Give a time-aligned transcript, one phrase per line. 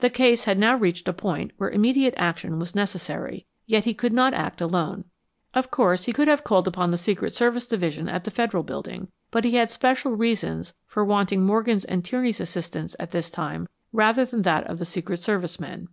[0.00, 4.12] The case had now reached a point where immediate action was necessary, yet he could
[4.12, 5.04] not act alone.
[5.54, 9.06] Of course, he could have called upon the Secret Service Division at the Federal Building,
[9.30, 14.24] but he had special reasons for wanting Morgan's and Tierney's assistance at this time rather
[14.24, 15.86] than that of Secret Service men.